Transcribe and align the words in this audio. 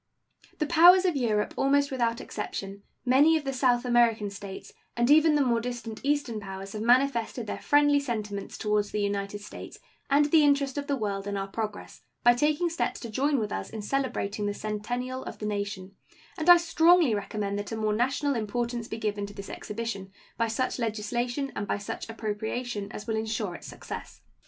The 0.57 0.65
powers 0.65 1.05
of 1.05 1.15
Europe 1.15 1.53
almost 1.55 1.91
without 1.91 2.19
exception, 2.19 2.81
many 3.05 3.37
of 3.37 3.43
the 3.43 3.53
South 3.53 3.85
American 3.85 4.31
States, 4.31 4.73
and 4.97 5.11
even 5.11 5.35
the 5.35 5.45
more 5.45 5.61
distant 5.61 5.99
Eastern 6.03 6.39
powers 6.39 6.73
have 6.73 6.81
manifested 6.81 7.45
their 7.45 7.59
friendly 7.59 7.99
sentiments 7.99 8.57
toward 8.57 8.85
the 8.85 8.99
United 8.99 9.41
States 9.41 9.77
and 10.09 10.25
the 10.31 10.43
interest 10.43 10.79
of 10.79 10.87
the 10.87 10.95
world 10.95 11.27
in 11.27 11.37
our 11.37 11.47
progress 11.47 12.01
by 12.23 12.33
taking 12.33 12.67
steps 12.67 12.99
to 13.01 13.11
join 13.11 13.37
with 13.37 13.51
us 13.51 13.69
in 13.69 13.83
celebrating 13.83 14.47
the 14.47 14.55
centennial 14.55 15.23
of 15.25 15.37
the 15.37 15.45
nation, 15.45 15.91
and 16.35 16.49
I 16.49 16.57
strongly 16.57 17.13
recommend 17.13 17.59
that 17.59 17.71
a 17.71 17.77
more 17.77 17.93
national 17.93 18.33
importance 18.33 18.87
be 18.87 18.97
given 18.97 19.27
to 19.27 19.35
this 19.35 19.51
exhibition 19.51 20.11
by 20.35 20.47
such 20.47 20.79
legislation 20.79 21.51
and 21.55 21.67
by 21.67 21.77
such 21.77 22.09
appropriation 22.09 22.91
as 22.91 23.05
will 23.05 23.17
insure 23.17 23.53
its 23.53 23.67
success. 23.67 24.21